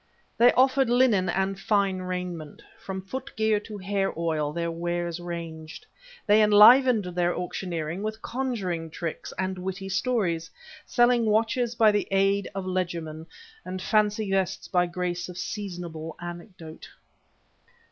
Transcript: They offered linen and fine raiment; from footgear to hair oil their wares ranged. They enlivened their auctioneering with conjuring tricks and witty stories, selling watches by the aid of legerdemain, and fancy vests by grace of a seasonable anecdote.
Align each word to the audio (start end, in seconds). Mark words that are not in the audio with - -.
They 0.35 0.51
offered 0.53 0.89
linen 0.89 1.29
and 1.29 1.59
fine 1.59 1.99
raiment; 1.99 2.63
from 2.79 3.03
footgear 3.05 3.59
to 3.59 3.77
hair 3.77 4.11
oil 4.17 4.51
their 4.51 4.71
wares 4.71 5.19
ranged. 5.19 5.85
They 6.25 6.41
enlivened 6.41 7.03
their 7.05 7.37
auctioneering 7.37 8.01
with 8.01 8.19
conjuring 8.19 8.89
tricks 8.89 9.31
and 9.37 9.59
witty 9.59 9.89
stories, 9.89 10.49
selling 10.87 11.27
watches 11.27 11.75
by 11.75 11.91
the 11.91 12.07
aid 12.09 12.49
of 12.55 12.65
legerdemain, 12.65 13.27
and 13.63 13.79
fancy 13.79 14.31
vests 14.31 14.67
by 14.67 14.87
grace 14.87 15.29
of 15.29 15.35
a 15.35 15.37
seasonable 15.37 16.15
anecdote. 16.19 16.89